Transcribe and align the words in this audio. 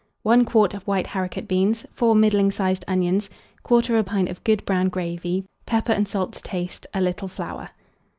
1 0.23 0.45
quart 0.45 0.73
of 0.73 0.81
white 0.87 1.05
haricot 1.05 1.47
beans, 1.47 1.85
4 1.93 2.15
middling 2.15 2.49
sized 2.49 2.83
onions, 2.87 3.29
1/4 3.63 4.03
pint 4.03 4.29
of 4.29 4.43
good 4.43 4.65
brown 4.65 4.89
gravy, 4.89 5.45
pepper 5.67 5.91
and 5.93 6.07
salt 6.07 6.33
to 6.33 6.41
taste, 6.41 6.87
a 6.95 6.99
little 6.99 7.27
flour. 7.27 7.69